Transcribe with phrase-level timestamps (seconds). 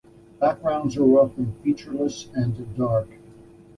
[0.39, 3.07] Backgrounds are often featureless and dark.